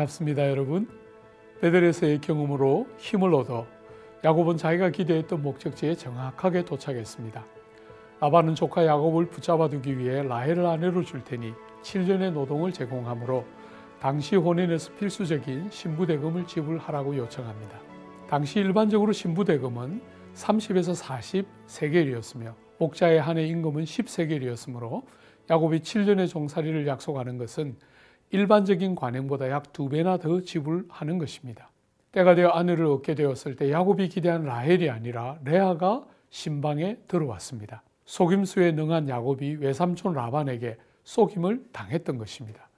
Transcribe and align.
반갑습니다, 0.00 0.48
여러분. 0.50 0.88
베델에서의 1.60 2.20
경험으로 2.20 2.86
힘을 2.98 3.34
얻어 3.34 3.66
야곱은 4.24 4.56
자기가 4.56 4.90
기대했던 4.90 5.42
목적지에 5.42 5.94
정확하게 5.94 6.64
도착했습니다. 6.64 7.44
라반은 8.20 8.54
조카 8.54 8.86
야곱을 8.86 9.26
붙잡아 9.26 9.68
두기 9.68 9.98
위해 9.98 10.22
라헬을 10.22 10.64
아내로 10.64 11.02
줄 11.04 11.24
테니 11.24 11.52
7년의 11.82 12.32
노동을 12.32 12.72
제공하므로 12.72 13.44
당시 14.00 14.36
혼인에서 14.36 14.94
필수적인 14.94 15.70
신부 15.70 16.06
대금을 16.06 16.46
지불하라고 16.46 17.16
요청합니다. 17.16 17.78
당시 18.28 18.60
일반적으로 18.60 19.12
신부 19.12 19.44
대금은 19.44 20.00
30에서 20.34 20.94
40 20.94 21.46
세겔이었으며 21.66 22.54
목자의 22.78 23.20
한해 23.20 23.46
임금은 23.46 23.84
10세겔이었으므로 23.84 25.02
야곱이 25.50 25.80
7년의 25.80 26.28
종살이를 26.28 26.86
약속하는 26.86 27.36
것은 27.38 27.76
일반적인 28.30 28.94
관행보다 28.94 29.50
약 29.50 29.72
두 29.72 29.88
배나 29.88 30.18
더 30.18 30.40
지불하는 30.40 31.18
것입니다. 31.18 31.70
때가 32.12 32.34
되어 32.34 32.48
아내를 32.48 32.86
얻게 32.86 33.14
되었을 33.14 33.56
때 33.56 33.70
야곱이 33.70 34.08
기대한 34.08 34.44
라헬이 34.44 34.90
아니라 34.90 35.38
레아가 35.44 36.04
신방에 36.30 36.96
들어왔습니다. 37.08 37.82
속임수에 38.04 38.72
능한 38.72 39.08
야곱이 39.08 39.56
외삼촌 39.56 40.14
라반에게 40.14 40.76
속임을 41.04 41.64
당했던 41.72 42.18
것입니다. 42.18 42.68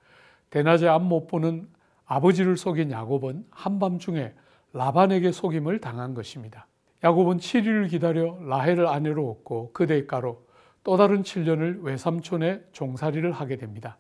대낮에 0.51 0.87
앞 0.89 1.03
못 1.03 1.27
보는 1.27 1.69
아버지를 2.05 2.57
속인 2.59 2.91
야곱은 2.91 3.47
한밤중에 3.51 4.33
라반에게 4.75 5.33
속임을 5.33 5.81
당한 5.81 6.13
것입니다. 6.15 6.67
야곱은 7.05 7.39
7일을 7.39 7.91
기다려 7.91 8.39
라헬을 8.43 8.87
아내로 8.87 9.31
얻고 9.31 9.71
그 9.73 9.87
대가로 9.87 10.47
또 10.85 10.97
다른 10.97 11.23
7년을 11.23 11.83
외삼촌의 11.83 12.65
종살이를 12.73 13.33
하게 13.33 13.57
됩니다. 13.57 13.97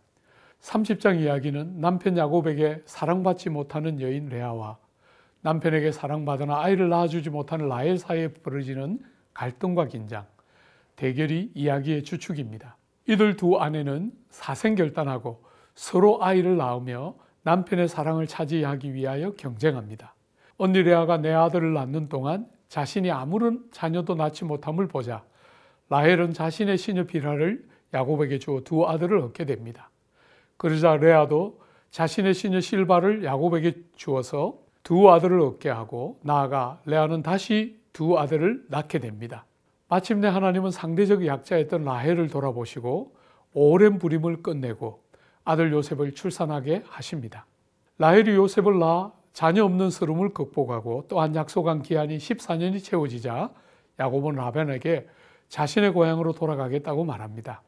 30장 0.62 1.20
이야기는 1.20 1.80
남편 1.80 2.16
야곱에게 2.16 2.82
사랑받지 2.86 3.50
못하는 3.50 4.00
여인 4.00 4.28
레아와 4.28 4.78
남편에게 5.42 5.90
사랑받으나 5.90 6.62
아이를 6.62 6.88
낳아주지 6.88 7.30
못하는 7.30 7.68
라헬 7.68 7.98
사이에 7.98 8.28
벌어지는 8.28 9.00
갈등과 9.34 9.88
긴장, 9.88 10.24
대결이 10.94 11.50
이야기의 11.54 12.04
주축입니다. 12.04 12.76
이들 13.08 13.36
두 13.36 13.58
아내는 13.58 14.12
사생결단하고 14.30 15.42
서로 15.74 16.22
아이를 16.22 16.56
낳으며 16.56 17.16
남편의 17.42 17.88
사랑을 17.88 18.28
차지하기 18.28 18.94
위하여 18.94 19.32
경쟁합니다. 19.32 20.14
언니 20.58 20.80
레아가 20.82 21.16
내 21.16 21.32
아들을 21.32 21.72
낳는 21.72 22.08
동안 22.08 22.46
자신이 22.68 23.10
아무런 23.10 23.64
자녀도 23.72 24.14
낳지 24.14 24.44
못함을 24.44 24.86
보자 24.86 25.24
라헬은 25.90 26.34
자신의 26.34 26.78
시녀 26.78 27.04
비라를 27.04 27.66
야곱에게 27.92 28.38
주어 28.38 28.60
두 28.60 28.86
아들을 28.86 29.18
얻게 29.18 29.44
됩니다. 29.44 29.90
그러자 30.56 30.96
레아도 30.96 31.60
자신의 31.90 32.34
시녀 32.34 32.60
실바를 32.60 33.24
야곱에게 33.24 33.74
주어서 33.96 34.58
두 34.82 35.10
아들을 35.10 35.40
얻게 35.40 35.68
하고 35.68 36.18
나아가 36.22 36.80
레아는 36.86 37.22
다시 37.22 37.80
두 37.92 38.18
아들을 38.18 38.64
낳게 38.68 38.98
됩니다. 38.98 39.44
마침내 39.88 40.28
하나님은 40.28 40.70
상대적 40.70 41.26
약자였던 41.26 41.84
라헬을 41.84 42.28
돌아보시고 42.28 43.14
오랜 43.52 43.98
부림을 43.98 44.42
끝내고 44.42 45.02
아들 45.44 45.72
요셉을 45.72 46.14
출산하게 46.14 46.84
하십니다. 46.86 47.46
라헬이 47.98 48.34
요셉을 48.34 48.78
낳아 48.78 49.12
자녀 49.32 49.64
없는 49.64 49.90
서름을 49.90 50.30
극복하고 50.30 51.06
또한 51.08 51.34
약속한 51.34 51.82
기한이 51.82 52.18
14년이 52.18 52.82
채워지자 52.82 53.50
야곱은 53.98 54.34
라반에게 54.34 55.06
자신의 55.48 55.92
고향으로 55.92 56.32
돌아가겠다고 56.32 57.04
말합니다. 57.04 57.62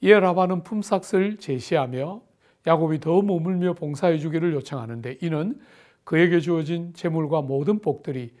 이에 0.00 0.18
라반은 0.18 0.62
품삯을 0.62 1.38
제시하며 1.38 2.22
야곱이 2.68 3.00
더 3.00 3.22
머물며 3.22 3.72
봉사해 3.72 4.18
주기를 4.18 4.52
요청하는데 4.52 5.18
이는 5.22 5.58
그에게 6.04 6.38
주어진 6.40 6.92
재물과 6.92 7.40
모든 7.42 7.78
복들이 7.80 8.34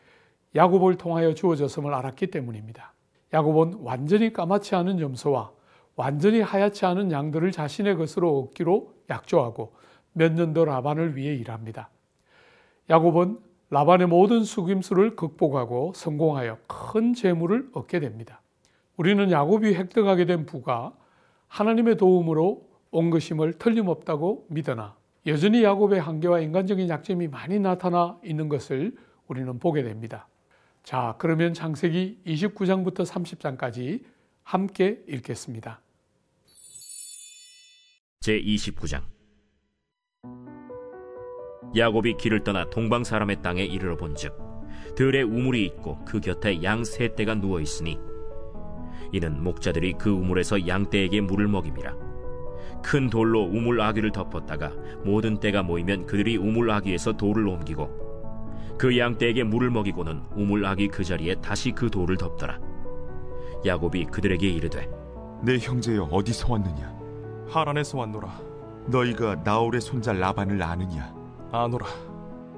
야곱을 0.54 0.96
통하여 0.96 1.32
주어졌음을 1.34 1.94
알았기 1.94 2.26
때문입니다. 2.28 2.92
야곱은 3.32 3.78
완전히 3.80 4.32
까맣지 4.32 4.74
않은 4.74 5.00
염소와 5.00 5.50
완전히 5.96 6.40
하얗지 6.42 6.84
않은 6.86 7.10
양들을 7.10 7.50
자신의 7.52 7.96
것으로 7.96 8.38
얻기로 8.40 8.92
약조하고 9.10 9.72
몇 10.12 10.34
년 10.34 10.52
더 10.52 10.64
라반을 10.64 11.16
위해 11.16 11.34
일합니다. 11.34 11.88
야곱은 12.90 13.38
라반의 13.70 14.08
모든 14.08 14.44
숙임수를 14.44 15.16
극복하고 15.16 15.92
성공하여 15.94 16.58
큰 16.66 17.14
재물을 17.14 17.68
얻게 17.72 17.98
됩니다. 18.00 18.42
우리는 18.96 19.30
야곱이 19.30 19.74
획득하게 19.74 20.26
된 20.26 20.44
부가 20.44 20.92
하나님의 21.48 21.96
도움으로 21.96 22.67
온 22.90 23.10
것임을 23.10 23.54
틀림없다고 23.54 24.46
믿으나 24.50 24.96
여전히 25.26 25.62
야곱의 25.62 26.00
한계와 26.00 26.40
인간적인 26.40 26.88
약점이 26.88 27.28
많이 27.28 27.58
나타나 27.58 28.18
있는 28.24 28.48
것을 28.48 28.96
우리는 29.26 29.58
보게 29.58 29.82
됩니다. 29.82 30.28
자, 30.82 31.16
그러면 31.18 31.52
창세기 31.52 32.20
29장부터 32.26 33.04
30장까지 33.04 34.02
함께 34.42 35.02
읽겠습니다. 35.06 35.80
제 38.20 38.40
29장 38.40 39.02
야곱이 41.76 42.16
길을 42.16 42.44
떠나 42.44 42.68
동방 42.70 43.04
사람의 43.04 43.42
땅에 43.42 43.62
이르러 43.64 43.96
본즉 43.96 44.34
들에 44.96 45.20
우물이 45.22 45.64
있고 45.66 46.02
그 46.06 46.20
곁에 46.20 46.62
양 46.62 46.84
세 46.84 47.14
떼가 47.14 47.34
누워 47.34 47.60
있으니 47.60 47.98
이는 49.12 49.42
목자들이 49.42 49.94
그 49.98 50.10
우물에서 50.10 50.66
양 50.66 50.88
떼에게 50.88 51.20
물을 51.20 51.46
먹임이라 51.48 52.07
큰 52.82 53.10
돌로 53.10 53.42
우물 53.42 53.80
아귀를 53.80 54.12
덮었다가 54.12 54.72
모든 55.04 55.38
떼가 55.40 55.62
모이면 55.62 56.06
그들이 56.06 56.36
우물 56.36 56.70
아귀에서 56.70 57.12
돌을 57.14 57.46
옮기고 57.46 58.76
그 58.78 58.96
양 58.96 59.18
떼에게 59.18 59.42
물을 59.42 59.70
먹이고는 59.70 60.22
우물 60.36 60.64
아귀 60.64 60.88
그 60.88 61.02
자리에 61.02 61.34
다시 61.40 61.72
그 61.72 61.90
돌을 61.90 62.16
덮더라. 62.16 62.58
야곱이 63.66 64.04
그들에게 64.06 64.48
이르되 64.48 64.88
내 65.42 65.58
형제여 65.58 66.04
어디서 66.04 66.52
왔느냐? 66.52 66.96
하란에서 67.48 67.98
왔노라. 67.98 68.40
너희가 68.86 69.36
나홀의 69.44 69.80
손자 69.80 70.12
라반을 70.12 70.62
아느냐? 70.62 71.12
아노라. 71.50 71.86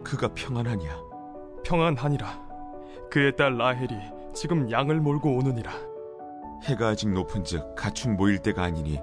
그가 0.05 0.29
평안하냐? 0.35 0.99
평안하니라. 1.65 2.27
그의 3.11 3.35
딸 3.37 3.57
라헬이 3.57 3.95
지금 4.35 4.71
양을 4.71 5.01
몰고 5.01 5.37
오느니라. 5.39 5.73
해가 6.65 6.89
아직 6.89 7.11
높은즉 7.11 7.75
가축 7.75 8.13
모일 8.13 8.39
때가 8.39 8.63
아니니 8.63 8.99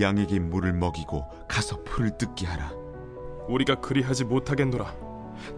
양에게 0.00 0.38
물을 0.38 0.72
먹이고 0.72 1.26
가서 1.48 1.82
풀을 1.84 2.16
뜯게 2.16 2.46
하라. 2.46 2.72
우리가 3.48 3.76
그리하지 3.76 4.24
못하겠노라. 4.24 4.94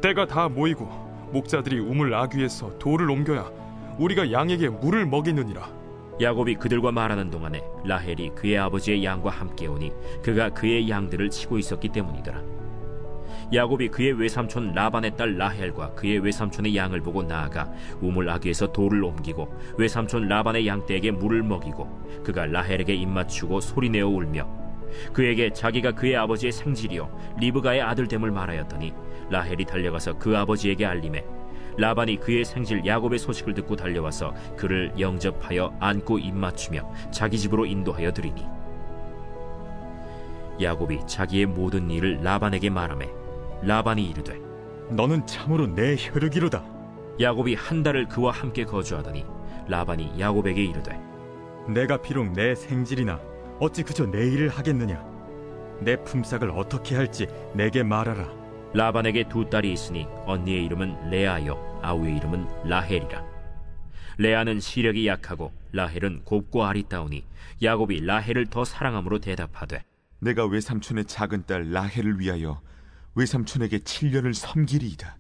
때가 0.01 0.27
다 0.27 0.49
모이고 0.49 0.87
목자들이 1.33 1.79
우물 1.79 2.15
아귀에서 2.15 2.79
돌을 2.79 3.11
옮겨야 3.11 3.51
우리가 3.99 4.33
양에게 4.33 4.69
물을 4.69 5.07
먹이느니라. 5.07 5.81
야곱이 6.21 6.57
그들과 6.57 6.93
말하는 6.93 7.31
동안에 7.31 7.63
라헬이 7.85 8.33
그의 8.35 8.59
아버지의 8.59 9.03
양과 9.03 9.31
함께 9.31 9.67
오니 9.67 9.91
그가 10.23 10.51
그의 10.51 10.89
양들을 10.89 11.31
치고 11.31 11.59
있었기 11.59 11.89
때문이더라 11.89 12.43
야곱이 13.53 13.89
그의 13.89 14.13
외삼촌 14.13 14.75
라반의 14.75 15.17
딸 15.17 15.37
라헬과 15.37 15.95
그의 15.95 16.21
외삼촌의 16.21 16.77
양을 16.77 17.01
보고 17.01 17.23
나아가 17.23 17.69
우물 18.01 18.31
아귀에서 18.31 18.71
돌을 18.73 19.03
옮기고 19.03 19.53
외삼촌 19.77 20.29
라반의 20.29 20.69
양떼에게 20.69 21.11
물을 21.11 21.43
먹이고 21.43 22.23
그가 22.23 22.47
라헬에게 22.47 22.95
입맞추고 22.95 23.61
소리내어 23.61 24.07
울며 24.07 24.49
그에게 25.13 25.53
자기가 25.53 25.93
그의 25.93 26.17
아버지의 26.17 26.53
생질이요 26.53 27.37
리브가의 27.41 27.83
아들됨을 27.83 28.31
말하였더니 28.31 28.93
라헬이 29.31 29.65
달려가서 29.65 30.19
그 30.19 30.37
아버지에게 30.37 30.87
알림해 30.87 31.25
라반이 31.77 32.21
그의 32.21 32.45
생질 32.45 32.85
야곱의 32.87 33.19
소식을 33.19 33.55
듣고 33.55 33.75
달려와서 33.75 34.35
그를 34.57 34.93
영접하여 34.99 35.75
안고 35.81 36.19
입맞추며 36.19 36.93
자기 37.11 37.39
집으로 37.39 37.67
인도하여 37.67 38.13
드리니 38.13 38.45
야곱이 40.61 41.01
자기의 41.07 41.47
모든 41.47 41.91
일을 41.91 42.21
라반에게 42.23 42.71
말하매 42.71 43.20
라반이 43.63 44.09
이르되 44.09 44.41
너는 44.91 45.27
참으로 45.27 45.67
내 45.67 45.97
혈육이로다. 45.97 46.65
야곱이 47.21 47.55
한 47.55 47.83
달을 47.83 48.09
그와 48.09 48.33
함께 48.33 48.65
거주하더니 48.65 49.25
라반이 49.69 50.19
야곱에게 50.19 50.65
이르되 50.65 50.99
내가 51.69 52.01
비록 52.01 52.33
내 52.33 52.55
생질이나 52.55 53.21
어찌 53.61 53.83
그저 53.83 54.07
내 54.07 54.27
일을 54.27 54.49
하겠느냐? 54.49 55.05
내 55.81 55.97
품삯을 55.97 56.51
어떻게 56.51 56.97
할지 56.97 57.27
내게 57.55 57.83
말하라. 57.83 58.41
라반에게 58.73 59.29
두 59.29 59.49
딸이 59.49 59.73
있으니 59.73 60.07
언니의 60.27 60.65
이름은 60.65 61.11
레아요 61.11 61.81
아우의 61.83 62.17
이름은 62.17 62.69
라헬이라 62.69 63.25
레아는 64.19 64.61
시력이 64.61 65.09
약하고 65.09 65.53
라헬은 65.73 66.23
곱고 66.25 66.65
아리따우니 66.65 67.25
야곱이 67.63 68.05
라헬을 68.07 68.47
더 68.47 68.65
사랑함으로 68.65 69.19
대답하되 69.19 69.83
내가 70.21 70.47
외삼촌의 70.47 71.07
작은 71.07 71.45
딸 71.47 71.73
라헬을 71.73 72.21
위하여 72.21 72.61
외삼촌에게 73.15 73.79
7년을 73.79 74.35
섬기리이다 74.35 75.19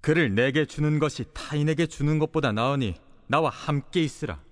그를 0.00 0.34
내게 0.34 0.64
주는 0.66 0.98
것이 0.98 1.24
타인에게 1.32 1.86
주는 1.86 2.18
것보다 2.18 2.52
나으니 2.52 2.94
나와 3.28 3.50
함께 3.50 4.02
있으라. 4.02 4.42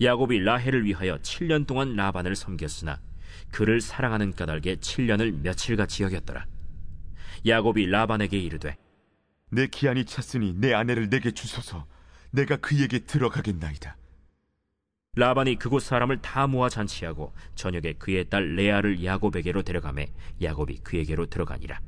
야곱이 0.00 0.40
라헬을 0.40 0.84
위하여 0.84 1.18
7년 1.18 1.66
동안 1.66 1.94
라반을 1.96 2.36
섬겼으나 2.36 3.00
그를 3.50 3.80
사랑하는 3.80 4.34
까닭에 4.34 4.76
7년을 4.76 5.40
며칠같이 5.40 6.02
여겼더라 6.02 6.46
야곱이 7.46 7.86
라반에게 7.86 8.38
이르되 8.38 8.76
내 9.50 9.66
기한이 9.66 10.04
찼으니 10.04 10.54
내 10.54 10.74
아내를 10.74 11.08
내게 11.08 11.30
주소서 11.30 11.86
내가 12.30 12.56
그에게 12.56 13.00
들어가겠나이다 13.00 13.96
라반이 15.14 15.58
그곳 15.58 15.82
사람을 15.82 16.20
다 16.20 16.46
모아 16.46 16.68
잔치하고 16.68 17.32
저녁에 17.54 17.94
그의 17.94 18.28
딸 18.28 18.54
레아를 18.54 19.02
야곱에게로 19.02 19.62
데려가매 19.62 20.12
야곱이 20.42 20.80
그에게로 20.80 21.26
들어가니라. 21.26 21.80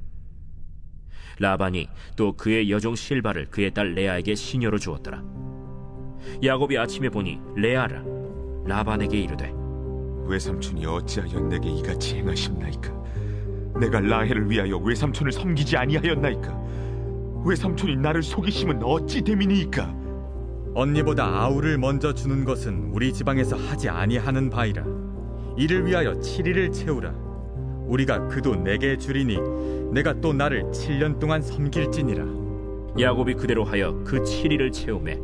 라반이 1.39 1.89
또 2.17 2.33
그의 2.33 2.71
여종 2.71 2.95
실바를 2.95 3.47
그의 3.51 3.73
딸 3.73 3.95
레아에게 3.95 4.35
시녀로 4.35 4.79
주었더라. 4.79 5.23
야곱이 6.43 6.77
아침에 6.77 7.09
보니 7.09 7.41
레아라 7.57 8.03
라반에게 8.67 9.19
이르되 9.19 9.53
외삼촌이 10.27 10.85
어찌하여 10.85 11.41
내게 11.41 11.71
이같이 11.71 12.17
행하셨나이까 12.17 12.93
내가 13.81 14.01
라헬을 14.01 14.51
위하여 14.51 14.77
외삼촌을 14.77 15.33
섬기지 15.33 15.77
아니하였나이까 15.77 16.63
외삼촌이 17.45 17.97
나를 17.97 18.23
속이심은 18.23 18.83
어찌 18.83 19.23
됨이니이까 19.23 19.99
언니보다 20.75 21.25
아우를 21.25 21.79
먼저 21.79 22.13
주는 22.13 22.45
것은 22.45 22.91
우리 22.93 23.13
지방에서 23.13 23.57
하지 23.57 23.89
아니하는 23.89 24.51
바이라. 24.51 24.85
이를 25.57 25.87
위하여 25.87 26.13
7일을 26.13 26.73
채우라. 26.73 27.28
우리가 27.89 28.29
그도 28.29 28.55
내게 28.55 28.97
주리니 28.97 29.39
내가 29.93 30.21
또 30.21 30.33
나를 30.33 30.65
7년 30.65 31.19
동안 31.19 31.43
섬길지니라. 31.43 32.25
야곱이 33.01 33.35
그대로 33.35 33.65
하여 33.65 33.95
그 34.05 34.21
7일을 34.23 34.73
채우매 34.73 35.19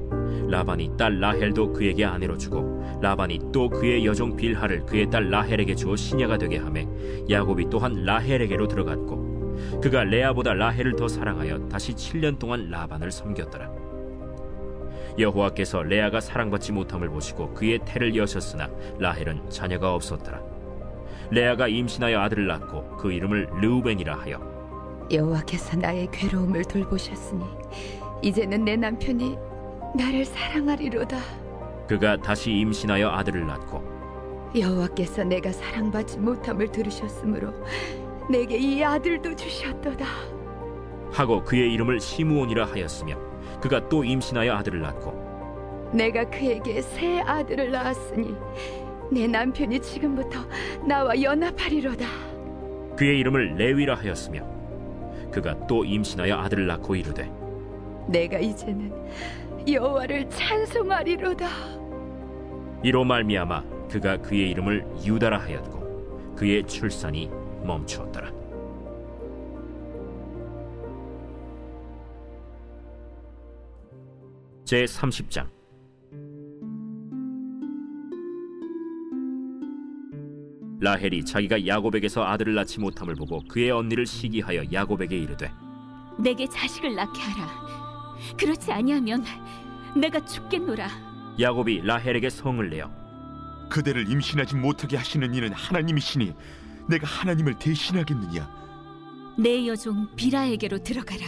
라반이 0.49 0.93
딸 0.97 1.19
라헬도 1.19 1.73
그에게 1.73 2.05
아내로 2.05 2.39
주고 2.39 2.83
라반이 3.03 3.41
또 3.53 3.69
그의 3.69 4.07
여종 4.07 4.37
빌하를 4.37 4.87
그의 4.87 5.11
딸 5.11 5.31
라헬에게 5.31 5.75
주어 5.75 5.97
시녀가 5.97 6.39
되게 6.39 6.59
하매 6.59 6.87
야곱이 7.29 7.69
또한 7.71 8.05
라헬에게로 8.05 8.69
들어갔고 8.69 9.81
그가 9.83 10.05
레아보다 10.05 10.55
라헬을 10.55 10.97
더 10.97 11.09
사랑하여 11.09 11.69
다시 11.69 11.95
7년 11.95 12.39
동안 12.39 12.71
라반을 12.71 13.11
섬겼더라 13.11 13.71
여호와께서 15.19 15.83
레아가 15.83 16.21
사랑받지 16.21 16.73
못함을 16.73 17.09
보시고 17.09 17.55
그의 17.55 17.81
태를 17.85 18.15
여셨으나 18.15 18.69
라헬은 18.99 19.51
자녀가 19.51 19.95
없었더라 19.95 20.54
레아가 21.31 21.69
임신하여 21.69 22.21
아들을 22.21 22.47
낳고 22.47 22.97
그 22.97 23.13
이름을 23.13 23.49
르우벤이라 23.61 24.17
하여 24.17 24.55
여호와께서 25.11 25.77
나의 25.77 26.09
괴로움을 26.11 26.65
돌보셨으니 26.65 27.45
이제는 28.23 28.65
내 28.65 28.77
남편이 28.77 29.37
나를 29.97 30.25
사랑하리로다. 30.25 31.19
그가 31.87 32.17
다시 32.17 32.51
임신하여 32.53 33.09
아들을 33.11 33.47
낳고 33.47 33.83
여호와께서 34.57 35.25
내가 35.25 35.53
사랑받지 35.53 36.19
못함을 36.19 36.69
들으셨으므로 36.69 37.53
내게 38.31 38.57
이 38.57 38.83
아들도 38.83 39.37
주셨도다. 39.37 40.07
하고 41.13 41.45
그의 41.45 41.73
이름을 41.75 42.01
시므온이라 42.01 42.67
하였으며 42.67 43.17
그가 43.61 43.89
또 43.89 44.03
임신하여 44.05 44.53
아들을 44.55 44.81
낳고 44.81 45.91
내가 45.93 46.25
그에게 46.25 46.83
새 46.83 47.21
아들을 47.21 47.71
낳았으니 47.71 48.35
내 49.11 49.27
남편이 49.27 49.81
지금부터 49.81 50.41
나와 50.87 51.21
연합하리로다. 51.21 52.07
그의 52.97 53.19
이름을 53.21 53.57
레위라 53.57 53.95
하였으며 53.97 54.43
그가 55.31 55.67
또 55.67 55.85
임신하여 55.85 56.37
아들을 56.37 56.67
낳고 56.67 56.95
이르되 56.95 57.31
내가 58.09 58.39
이제는 58.39 58.93
여호와를 59.69 60.29
찬송하리로다. 60.31 61.49
이로 62.83 63.03
말미암아 63.05 63.65
그가 63.91 64.17
그의 64.19 64.51
이름을 64.51 64.87
유다라 65.05 65.39
하였고 65.39 66.35
그의 66.37 66.67
출산이 66.67 67.31
멈추었더라 67.65 68.31
제 74.65 74.85
30장 74.85 75.54
라헬이 80.85 81.25
자기가 81.25 81.67
야곱에게서 81.67 82.23
아들을 82.23 82.55
낳지 82.55 82.79
못함을 82.79 83.15
보고 83.15 83.43
그의 83.49 83.71
언니를 83.71 84.05
시기하여 84.05 84.65
야곱에게 84.71 85.17
이르되 85.17 85.51
내게 86.19 86.47
자식을 86.47 86.95
낳게 86.95 87.21
하라. 87.21 88.17
그렇지 88.39 88.71
아니하면 88.71 89.25
내가 89.97 90.23
죽겠노라. 90.25 90.87
야곱이 91.41 91.81
라헬에게 91.85 92.29
성을 92.29 92.69
내어 92.69 92.91
그대를 93.71 94.11
임신하지 94.11 94.57
못하게 94.57 94.99
하시는 94.99 95.35
이는 95.35 95.53
하나님이시니 95.53 96.35
내가 96.91 97.07
하나님을 97.07 97.59
대신하겠느냐 97.59 98.65
내 99.39 99.67
여종 99.67 100.15
비라에게로 100.15 100.79
들어가라. 100.83 101.25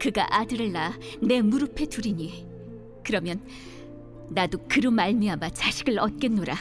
그가 0.00 0.28
아들을 0.30 0.70
낳아 0.70 0.92
내 1.20 1.42
무릎에 1.42 1.86
두리니 1.86 2.46
그러면 3.04 3.40
나도 4.30 4.58
그로 4.68 4.92
말미암아 4.92 5.50
자식을 5.50 5.98
얻겠노라. 5.98 6.54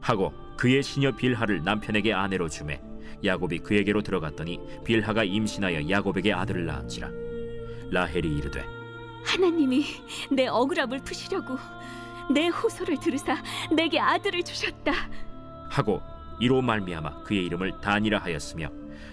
하고 0.00 0.32
그의 0.56 0.82
시녀 0.82 1.12
빌하를 1.12 1.62
남편에게 1.64 2.12
아내로 2.12 2.48
주매 2.48 2.80
야곱이 3.24 3.60
그에게로 3.60 4.02
들어갔더니 4.02 4.60
빌하가 4.84 5.24
임신하여 5.24 5.88
야곱에게 5.88 6.32
아들을 6.32 6.66
낳은지라 6.66 7.10
라헬이 7.90 8.36
이르되 8.36 8.64
하나님이 9.24 9.84
내 10.30 10.46
억울함을 10.46 11.00
푸시려고 11.00 11.56
내 12.32 12.48
호소를 12.48 12.98
들으사 13.00 13.36
내게 13.74 13.98
아들을 13.98 14.42
주셨다. 14.42 14.92
하고 15.70 16.00
이로 16.40 16.62
말미암아 16.62 17.22
그의 17.22 17.44
이름을 17.46 17.80
단이라 17.80 18.18
하였으며 18.18 18.68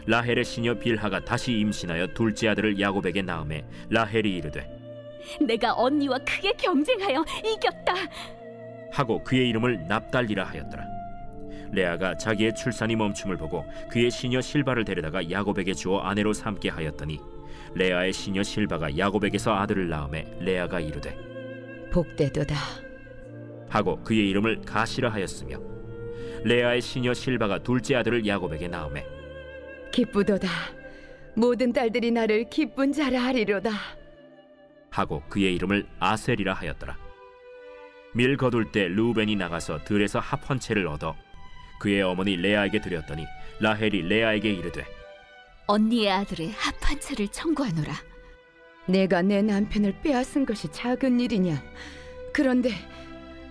라헬의 0.06 0.44
시녀 0.46 0.74
빌하가 0.74 1.24
다시 1.24 1.54
임신하여 1.54 2.08
둘째 2.14 2.50
아들을 2.50 2.80
야곱에게 2.80 3.22
낳음에 3.22 3.66
라헬이 3.90 4.38
이르되 4.38 4.68
내가 5.40 5.74
언니와 5.74 6.18
크게 6.20 6.54
경쟁하여 6.54 7.24
이겼다. 7.46 7.94
하고 8.92 9.24
그의 9.24 9.50
이름을 9.50 9.88
납달리라 9.88 10.46
하였더라 10.46 10.84
레아가 11.72 12.16
자기의 12.18 12.56
출산이 12.56 12.96
멈춤을 12.96 13.38
보고 13.38 13.66
그의 13.90 14.12
시녀 14.12 14.42
실바를 14.42 14.84
데려다가 14.86 15.30
야곱에게 15.30 15.74
주어 15.74 16.00
아내로 16.00 16.34
삼게 16.34 16.70
하였더니 16.70 17.20
레아의 17.76 18.14
시녀 18.14 18.44
실바가 18.44 18.98
야곱에게서 18.98 19.54
아들을 19.54 19.90
낳음에 19.90 20.26
레아가 20.40 20.80
이르되 20.80 21.18
복되도다. 21.92 22.56
하고 23.70 24.02
그의 24.04 24.30
이름을 24.30 24.62
가시라 24.62 25.10
하였으며 25.10 25.58
레아의 26.44 26.82
시녀 26.82 27.14
실바가 27.14 27.60
둘째 27.60 27.96
아들을 27.96 28.26
야곱에게 28.26 28.68
낳음에 28.68 29.06
기쁘도다. 29.92 30.48
모든 31.36 31.72
딸들이 31.72 32.12
나를 32.12 32.50
기쁜 32.50 32.92
자라 32.92 33.24
하리로다. 33.24 33.72
하고 34.90 35.24
그의 35.30 35.56
이름을 35.56 35.86
아셀이라 36.00 36.54
하였더라. 36.54 36.98
밀 38.14 38.36
거둘 38.36 38.72
때 38.72 38.88
루벤이 38.90 39.38
나가서 39.38 39.86
들에서 39.86 40.20
합한 40.20 40.60
채를 40.60 40.88
얻어 40.88 41.16
그의 41.82 42.04
어머니 42.04 42.36
레아에게 42.36 42.80
드렸더니 42.80 43.26
라헬이 43.60 44.04
레아에게 44.04 44.52
이르되 44.52 44.86
언니의 45.66 46.12
아들의 46.12 46.52
합한 46.52 47.00
채를 47.00 47.28
청구하노라. 47.30 47.92
내가 48.86 49.24
내 49.24 49.42
남편을 49.42 50.02
빼앗은 50.04 50.46
것이 50.46 50.72
작은 50.72 51.20
일이냐? 51.20 51.64
그런데 52.34 52.72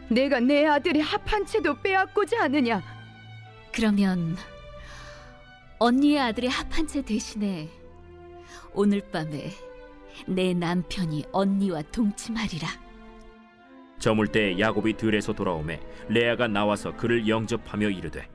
내가 0.09 0.39
내 0.39 0.65
아들의 0.65 1.03
합한 1.03 1.45
채도 1.45 1.81
빼앗고자 1.83 2.43
하느냐? 2.43 2.83
그러면 3.73 4.37
언니의 5.81 6.21
아들의 6.21 6.51
합한 6.51 6.87
채 6.87 7.03
대신에 7.03 7.69
오늘 8.75 9.01
밤에 9.11 9.51
내 10.27 10.55
남편이 10.55 11.25
언니와 11.33 11.83
동침하리라. 11.91 12.90
저물 14.01 14.29
때 14.29 14.59
야곱이 14.59 14.95
들에서 14.95 15.33
돌아오매 15.35 15.79
레아가 16.09 16.49
나와서 16.49 16.97
그를 16.97 17.29
영접하며 17.29 17.91
이르되 17.91 18.29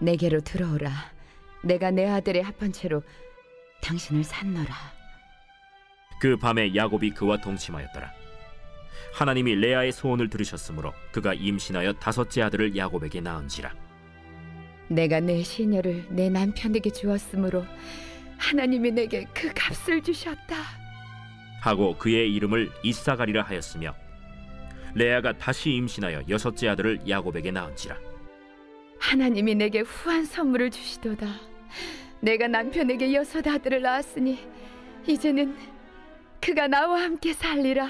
내게로 0.00 0.40
들어오라. 0.40 0.90
내가 1.62 1.90
내 1.90 2.08
아들의 2.08 2.42
합한 2.42 2.72
채로 2.72 3.02
당신을 3.82 4.24
산노라. 4.24 4.74
그 6.20 6.36
밤에 6.38 6.74
야곱이 6.74 7.10
그와 7.10 7.38
동침하였더라. 7.38 8.10
하나님이 9.12 9.56
레아의 9.56 9.92
소원을 9.92 10.30
들으셨으므로 10.30 10.94
그가 11.12 11.34
임신하여 11.34 11.94
다섯째 11.94 12.42
아들을 12.42 12.76
야곱에게 12.76 13.20
낳은지라. 13.20 13.74
내가 14.88 15.20
내 15.20 15.42
시녀를 15.42 16.06
내 16.08 16.30
남편에게 16.30 16.90
주었으므로 16.90 17.64
하나님이 18.38 18.92
내게 18.92 19.26
그 19.34 19.52
값을 19.54 20.02
주셨다. 20.02 20.56
하고 21.60 21.96
그의 21.98 22.32
이름을 22.32 22.70
이사가리라 22.82 23.42
하였으며 23.42 23.94
레아가 24.94 25.32
다시 25.32 25.70
임신하여 25.70 26.24
여섯째 26.28 26.68
아들을 26.68 27.08
야곱에게 27.08 27.50
낳은지라. 27.50 27.96
하나님이 28.98 29.54
내게 29.54 29.80
후한 29.80 30.24
선물을 30.24 30.70
주시도다. 30.70 31.26
내가 32.20 32.48
남편에게 32.48 33.14
여섯 33.14 33.46
아들을 33.46 33.80
낳았으니 33.80 34.38
이제는 35.06 35.56
그가 36.40 36.68
나와 36.68 37.02
함께 37.02 37.32
살리라. 37.32 37.88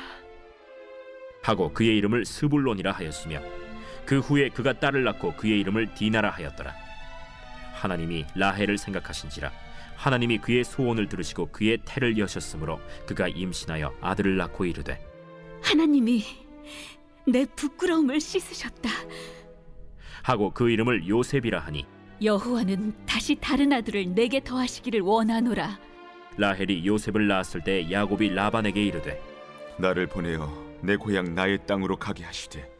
하고 1.42 1.72
그의 1.72 1.96
이름을 1.98 2.24
스불론이라 2.24 2.92
하였으며 2.92 3.40
그 4.04 4.20
후에 4.20 4.48
그가 4.50 4.74
딸을 4.74 5.04
낳고 5.04 5.34
그의 5.36 5.60
이름을 5.60 5.94
디나라 5.94 6.30
하였더라. 6.30 6.74
하나님이 7.72 8.26
라헬을 8.34 8.76
생각하신지라 8.76 9.50
하나님이 9.96 10.38
그의 10.38 10.64
소원을 10.64 11.08
들으시고 11.08 11.46
그의 11.50 11.78
태를 11.84 12.18
여셨으므로 12.18 12.80
그가 13.06 13.28
임신하여 13.28 13.94
아들을 14.00 14.36
낳고 14.36 14.64
이르되 14.64 15.00
하나님이 15.62 16.24
내 17.26 17.44
부끄러움을 17.44 18.20
씻으셨다. 18.20 18.90
하고 20.22 20.50
그 20.52 20.70
이름을 20.70 21.08
요셉이라 21.08 21.60
하니 21.60 21.86
여호와는 22.22 23.06
다시 23.06 23.36
다른 23.36 23.72
아들을 23.72 24.14
내게 24.14 24.42
더하시기를 24.42 25.00
원하노라. 25.00 25.78
라헬이 26.36 26.86
요셉을 26.86 27.26
낳았을 27.26 27.62
때 27.62 27.90
야곱이 27.90 28.30
라반에게 28.30 28.84
이르되 28.84 29.20
나를 29.78 30.06
보내어 30.06 30.70
내 30.82 30.96
고향 30.96 31.34
나의 31.34 31.66
땅으로 31.66 31.96
가게 31.96 32.24
하시되 32.24 32.70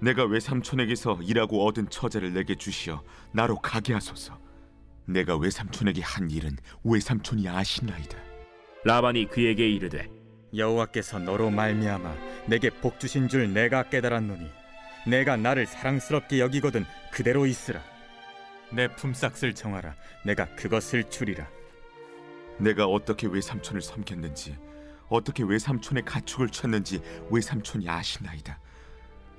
내가 0.00 0.24
외삼촌에게서 0.24 1.20
일하고 1.22 1.66
얻은 1.66 1.88
처자를 1.90 2.32
내게 2.32 2.54
주시어 2.54 3.02
나로 3.32 3.56
가게 3.56 3.92
하소서 3.92 4.38
내가 5.06 5.36
외삼촌에게 5.36 6.02
한 6.02 6.30
일은 6.30 6.56
외삼촌이 6.84 7.48
아시나이다 7.48 8.18
라반이 8.84 9.26
그에게 9.26 9.68
이르되 9.68 10.08
여호와께서 10.54 11.18
너로 11.18 11.50
말미암아 11.50 12.14
내게 12.46 12.70
복 12.70 13.00
주신 13.00 13.28
줄 13.28 13.52
내가 13.52 13.84
깨달았노니 13.84 14.48
내가 15.06 15.36
나를 15.36 15.66
사랑스럽게 15.66 16.40
여기거든 16.40 16.84
그대로 17.12 17.46
있으라. 17.46 17.80
내 18.72 18.88
품삯을 18.88 19.54
정하라. 19.54 19.94
내가 20.24 20.46
그것을 20.56 21.04
주리라. 21.04 21.48
내가 22.58 22.86
어떻게 22.86 23.26
외삼촌을 23.28 23.82
섬겼는지 23.82 24.56
어떻게 25.08 25.44
외삼촌의 25.44 26.04
가축을 26.04 26.48
쳤는지 26.48 27.00
외삼촌이 27.30 27.88
아시나이다. 27.88 28.58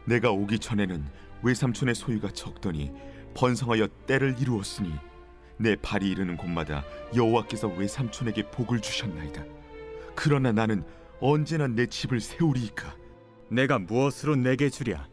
내가 0.06 0.32
오기 0.32 0.60
전에는 0.60 1.06
외삼촌의 1.44 1.96
소유가 1.96 2.30
적더니 2.32 2.94
번성하여 3.34 3.88
때를 4.06 4.36
이루었으니 4.40 4.94
내 5.58 5.76
발이 5.76 6.10
이르는 6.10 6.38
곳마다 6.38 6.86
여호와께서 7.16 7.68
외삼촌에게 7.68 8.52
복을 8.52 8.80
주셨나이다. 8.80 9.44
그러나 10.16 10.52
나는 10.52 10.84
언제나 11.20 11.68
내 11.68 11.88
집을 11.88 12.20
세우리이까 12.20 12.96
내가 13.50 13.80
무엇으로 13.80 14.36
내게 14.36 14.70
주랴 14.70 15.08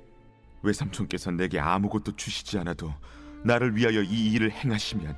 외삼촌께서 0.63 1.31
내게 1.31 1.59
아무것도 1.59 2.17
주시지 2.17 2.59
않아도 2.59 2.93
나를 3.43 3.77
위하여 3.77 4.03
이 4.03 4.33
일을 4.33 4.51
행하시면 4.51 5.17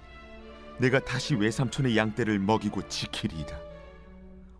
내가 0.78 1.00
다시 1.00 1.34
외삼촌의 1.34 1.96
양떼를 1.96 2.38
먹이고 2.38 2.86
지키리이다. 2.88 3.58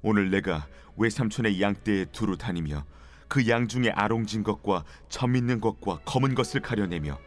오늘 0.02 0.30
내가 0.30 0.66
외삼촌의 0.97 1.61
양떼에 1.61 2.06
두루 2.06 2.38
다니며 2.38 2.85
그 3.28 3.49
양 3.49 3.66
중에 3.68 3.90
아롱진 3.90 4.45
것과 4.45 4.85
점 5.09 5.35
있는 5.37 5.61
것과 5.61 5.99
검은 6.04 6.35
것을 6.35 6.61
가려내며 6.61 7.18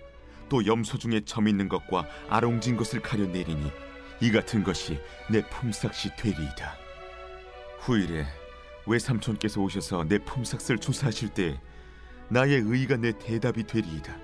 또 0.48 0.66
염소 0.66 0.98
중에 0.98 1.22
점 1.26 1.48
있는 1.48 1.70
것과 1.70 2.06
아롱진 2.30 2.78
것을 2.78 3.02
가려내리니 3.02 3.72
이 4.22 4.32
같은 4.32 4.64
것이 4.64 5.00
내 5.30 5.48
품삯이 5.50 6.16
되리이다. 6.18 6.76
후일에 7.80 8.26
외삼촌께서 8.86 9.62
오셔서 9.62 10.06
내 10.08 10.18
품삯을 10.20 10.80
조사하실 10.80 11.30
때 11.30 11.60
나의 12.30 12.62
의가 12.66 12.98
내 12.98 13.12
대답이 13.12 13.64
되리이다. 13.64 14.16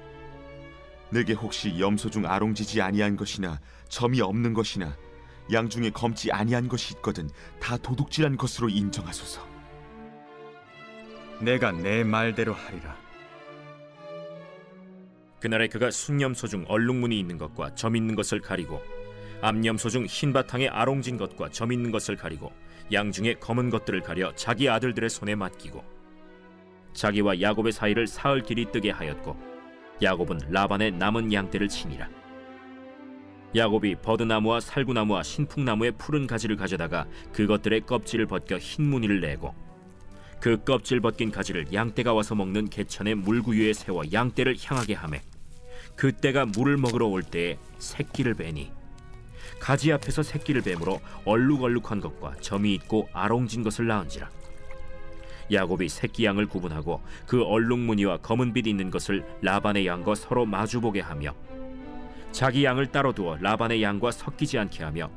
내게 1.09 1.33
혹시 1.33 1.79
염소 1.79 2.09
중 2.09 2.25
아롱지지 2.25 2.81
아니한 2.81 3.15
것이나 3.15 3.59
점이 3.89 4.21
없는 4.21 4.53
것이나 4.53 4.95
양 5.53 5.69
중에 5.69 5.91
검지 5.91 6.31
아니한 6.31 6.67
것이 6.67 6.95
있거든 6.95 7.29
다 7.59 7.77
도둑질한 7.77 8.37
것으로 8.37 8.69
인정하소서. 8.69 9.47
내가 11.41 11.71
내 11.71 12.03
말대로 12.03 12.53
하리라 12.53 12.97
그날에 15.41 15.67
그가 15.67 15.91
숭염소 15.91 16.47
중 16.47 16.65
얼룩무늬 16.67 17.19
있는 17.19 17.37
것과 17.37 17.75
점 17.75 17.95
있는 17.95 18.15
것을 18.15 18.39
가리고 18.39 18.81
암염소 19.41 19.89
중 19.89 20.05
흰 20.05 20.33
바탕에 20.33 20.69
아롱진 20.69 21.17
것과 21.17 21.49
점 21.49 21.71
있는 21.71 21.91
것을 21.91 22.15
가리고 22.15 22.51
양 22.91 23.11
중에 23.11 23.35
검은 23.35 23.69
것들을 23.69 24.01
가려 24.01 24.33
자기 24.35 24.69
아들들의 24.69 25.09
손에 25.09 25.35
맡기고 25.35 25.83
자기와 26.93 27.41
야곱의 27.41 27.71
사이를 27.71 28.07
사흘 28.07 28.41
길이 28.41 28.71
뜨게 28.71 28.91
하였고 28.91 29.37
야곱은 30.01 30.39
라반의 30.49 30.91
남은 30.91 31.31
양떼를 31.31 31.67
치니라. 31.67 32.09
야곱이 33.55 33.95
버드나무와 34.01 34.59
살구나무와 34.59 35.23
신풍나무의 35.23 35.93
푸른 35.97 36.27
가지를 36.27 36.57
가져다가 36.57 37.07
그것들의 37.31 37.85
껍질을 37.85 38.25
벗겨 38.25 38.57
흰 38.57 38.85
무늬를 38.89 39.21
내고 39.21 39.55
그 40.41 40.61
껍질 40.63 40.99
벗긴 40.99 41.31
가지를 41.31 41.73
양떼가 41.73 42.13
와서 42.13 42.35
먹는 42.35 42.69
개천의 42.69 43.15
물구유에 43.15 43.71
세워 43.73 44.03
양떼를 44.11 44.57
향하게 44.61 44.93
하매 44.95 45.21
그때가 45.95 46.45
물을 46.45 46.75
먹으러 46.77 47.07
올 47.07 47.23
때에 47.23 47.57
새끼를 47.79 48.33
베니 48.33 48.71
가지 49.65 49.91
앞에서 49.91 50.21
새끼를 50.21 50.61
뱀으로 50.61 51.01
얼룩얼룩한 51.25 51.99
것과 51.99 52.35
점이 52.39 52.75
있고 52.75 53.09
아롱진 53.13 53.63
것을 53.63 53.87
낳은지라. 53.87 54.29
야곱이 55.51 55.89
새끼 55.89 56.25
양을 56.25 56.45
구분하고 56.45 57.01
그 57.25 57.41
얼룩 57.43 57.79
무늬와 57.79 58.17
검은 58.17 58.53
빛 58.53 58.67
있는 58.67 58.91
것을 58.91 59.25
라반의 59.41 59.87
양과 59.87 60.13
서로 60.13 60.45
마주보게 60.45 61.01
하며 61.01 61.33
자기 62.31 62.63
양을 62.63 62.91
따로 62.91 63.11
두어 63.11 63.37
라반의 63.37 63.81
양과 63.81 64.11
섞이지 64.11 64.59
않게 64.59 64.83
하며 64.83 65.09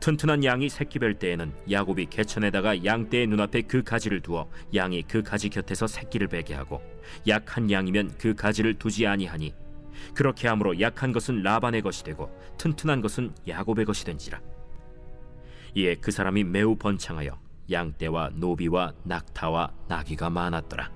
튼튼한 0.00 0.44
양이 0.44 0.68
새끼 0.68 0.98
뵐 0.98 1.18
때에는 1.18 1.50
야곱이 1.70 2.08
개천에다가 2.10 2.84
양떼의 2.84 3.26
눈앞에 3.26 3.62
그 3.62 3.82
가지를 3.82 4.20
두어 4.20 4.50
양이 4.74 5.02
그 5.02 5.22
가지 5.22 5.48
곁에서 5.48 5.86
새끼를 5.86 6.28
베게 6.28 6.52
하고 6.52 6.82
약한 7.26 7.70
양이면 7.70 8.16
그 8.18 8.34
가지를 8.34 8.74
두지 8.74 9.06
아니하니 9.06 9.54
그렇게 10.14 10.48
함으로 10.48 10.80
약한 10.80 11.12
것은 11.12 11.42
라반의 11.42 11.82
것이 11.82 12.04
되고 12.04 12.30
튼튼한 12.58 13.00
것은 13.00 13.34
야곱의 13.46 13.84
것이 13.84 14.04
된지라 14.04 14.40
이에 15.74 15.94
그 15.96 16.10
사람이 16.10 16.44
매우 16.44 16.76
번창하여 16.76 17.38
양떼와 17.70 18.30
노비와 18.34 18.92
낙타와 19.04 19.72
나귀가 19.88 20.30
많았더라 20.30 20.90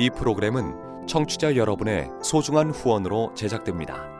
이 0.00 0.08
프로그램은 0.08 1.06
청취자 1.06 1.56
여러분의 1.56 2.08
소중한 2.22 2.70
후원으로 2.70 3.34
제작됩니다. 3.34 4.19